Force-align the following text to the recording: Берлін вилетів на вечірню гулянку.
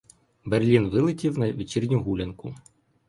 Берлін 0.45 0.89
вилетів 0.89 1.39
на 1.39 1.53
вечірню 1.53 1.99
гулянку. 2.03 2.55